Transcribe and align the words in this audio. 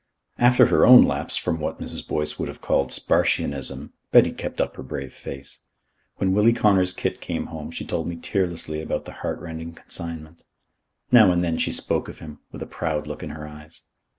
After 0.39 0.65
her 0.65 0.83
own 0.83 1.03
lapse 1.03 1.37
from 1.37 1.59
what 1.59 1.79
Mrs. 1.79 2.07
Boyce 2.07 2.39
would 2.39 2.47
have 2.47 2.59
called 2.59 2.89
"Spartianism," 2.91 3.91
Betty 4.11 4.31
kept 4.31 4.59
up 4.59 4.75
her 4.75 4.81
brave 4.81 5.13
face. 5.13 5.59
When 6.15 6.33
Willie 6.33 6.53
Connor's 6.53 6.91
kit 6.91 7.21
came 7.21 7.45
home 7.53 7.69
she 7.69 7.85
told 7.85 8.07
me 8.07 8.15
tearlessly 8.15 8.81
about 8.81 9.05
the 9.05 9.11
heartrending 9.21 9.73
consignment. 9.73 10.41
Now 11.11 11.31
and 11.31 11.43
then 11.43 11.59
she 11.59 11.71
spoke 11.71 12.07
of 12.09 12.17
him 12.17 12.39
with 12.51 12.63
a 12.63 12.65
proud 12.65 13.05
look 13.05 13.21
in 13.21 13.29
her 13.29 13.47
eyes. 13.47 13.83